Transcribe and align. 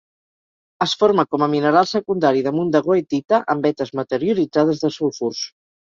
Es 0.85 0.93
forma 1.01 1.25
com 1.35 1.43
a 1.45 1.49
mineral 1.51 1.89
secundari 1.91 2.41
damunt 2.47 2.73
de 2.77 2.81
goethita 2.87 3.41
en 3.55 3.61
vetes 3.67 3.93
meteoritzades 4.01 4.83
de 4.87 4.93
sulfurs. 4.97 5.45